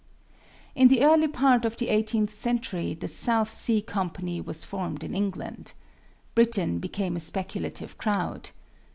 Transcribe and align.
In 0.73 0.87
the 0.87 1.03
early 1.03 1.27
part 1.27 1.63
of 1.63 1.75
the 1.77 1.89
eighteenth 1.89 2.33
century 2.33 2.95
the 2.95 3.07
South 3.07 3.53
Sea 3.53 3.83
Company 3.83 4.41
was 4.41 4.65
formed 4.65 5.03
in 5.03 5.13
England. 5.13 5.73
Britain 6.33 6.79
became 6.79 7.15
a 7.15 7.19
speculative 7.19 7.95
crowd. 7.99 8.49